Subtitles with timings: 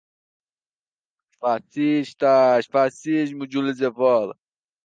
[1.43, 4.35] Fascistas, fascismo, Julius Evola